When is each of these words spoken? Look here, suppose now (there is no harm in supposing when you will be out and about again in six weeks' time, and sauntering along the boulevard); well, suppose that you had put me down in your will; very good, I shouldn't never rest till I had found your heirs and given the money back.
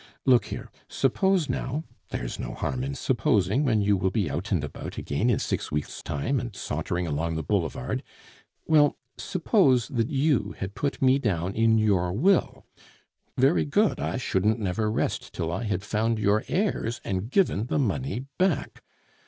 Look 0.25 0.45
here, 0.45 0.71
suppose 0.87 1.47
now 1.47 1.83
(there 2.09 2.25
is 2.25 2.39
no 2.39 2.55
harm 2.55 2.83
in 2.83 2.95
supposing 2.95 3.63
when 3.63 3.83
you 3.83 3.95
will 3.95 4.09
be 4.09 4.31
out 4.31 4.51
and 4.51 4.63
about 4.63 4.97
again 4.97 5.29
in 5.29 5.37
six 5.37 5.71
weeks' 5.71 6.01
time, 6.01 6.39
and 6.39 6.55
sauntering 6.55 7.05
along 7.05 7.35
the 7.35 7.43
boulevard); 7.43 8.01
well, 8.65 8.97
suppose 9.19 9.89
that 9.89 10.09
you 10.09 10.55
had 10.57 10.73
put 10.73 11.03
me 11.03 11.19
down 11.19 11.53
in 11.53 11.77
your 11.77 12.11
will; 12.13 12.65
very 13.37 13.63
good, 13.63 13.99
I 13.99 14.17
shouldn't 14.17 14.57
never 14.57 14.89
rest 14.89 15.33
till 15.33 15.51
I 15.51 15.65
had 15.65 15.83
found 15.83 16.17
your 16.17 16.43
heirs 16.47 16.99
and 17.03 17.29
given 17.29 17.67
the 17.67 17.77
money 17.77 18.25
back. 18.39 18.81